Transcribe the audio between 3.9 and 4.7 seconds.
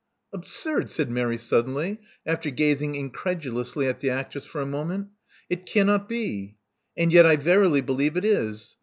the actress for a